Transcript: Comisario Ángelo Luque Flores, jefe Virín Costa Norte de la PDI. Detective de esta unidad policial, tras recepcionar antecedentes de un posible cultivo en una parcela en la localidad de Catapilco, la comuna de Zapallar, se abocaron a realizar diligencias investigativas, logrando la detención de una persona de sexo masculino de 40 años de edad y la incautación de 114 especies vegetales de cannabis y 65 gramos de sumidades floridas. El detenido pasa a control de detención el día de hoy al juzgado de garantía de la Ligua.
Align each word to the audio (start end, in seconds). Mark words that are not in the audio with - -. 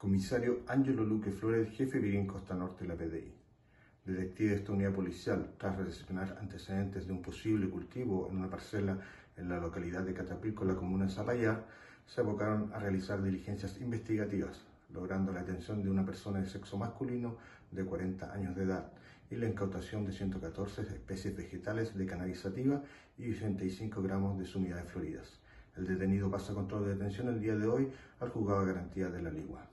Comisario 0.00 0.60
Ángelo 0.66 1.04
Luque 1.04 1.30
Flores, 1.30 1.76
jefe 1.76 1.98
Virín 1.98 2.26
Costa 2.26 2.54
Norte 2.54 2.84
de 2.84 2.88
la 2.88 2.96
PDI. 2.96 3.34
Detective 4.06 4.48
de 4.48 4.56
esta 4.56 4.72
unidad 4.72 4.94
policial, 4.94 5.52
tras 5.58 5.76
recepcionar 5.76 6.38
antecedentes 6.40 7.06
de 7.06 7.12
un 7.12 7.20
posible 7.20 7.68
cultivo 7.68 8.26
en 8.30 8.38
una 8.38 8.48
parcela 8.48 8.98
en 9.36 9.50
la 9.50 9.60
localidad 9.60 10.02
de 10.02 10.14
Catapilco, 10.14 10.64
la 10.64 10.74
comuna 10.74 11.04
de 11.04 11.10
Zapallar, 11.10 11.66
se 12.06 12.22
abocaron 12.22 12.72
a 12.72 12.78
realizar 12.78 13.22
diligencias 13.22 13.78
investigativas, 13.78 14.62
logrando 14.90 15.34
la 15.34 15.40
detención 15.40 15.82
de 15.82 15.90
una 15.90 16.06
persona 16.06 16.40
de 16.40 16.48
sexo 16.48 16.78
masculino 16.78 17.36
de 17.70 17.84
40 17.84 18.32
años 18.32 18.56
de 18.56 18.62
edad 18.62 18.90
y 19.30 19.36
la 19.36 19.48
incautación 19.48 20.06
de 20.06 20.12
114 20.12 20.80
especies 20.80 21.36
vegetales 21.36 21.94
de 21.94 22.06
cannabis 22.06 22.42
y 23.18 23.34
65 23.34 24.00
gramos 24.00 24.38
de 24.38 24.46
sumidades 24.46 24.90
floridas. 24.90 25.40
El 25.76 25.86
detenido 25.86 26.30
pasa 26.30 26.52
a 26.52 26.54
control 26.54 26.86
de 26.86 26.94
detención 26.94 27.28
el 27.28 27.38
día 27.38 27.54
de 27.54 27.66
hoy 27.66 27.92
al 28.18 28.30
juzgado 28.30 28.60
de 28.60 28.72
garantía 28.72 29.10
de 29.10 29.20
la 29.20 29.30
Ligua. 29.30 29.68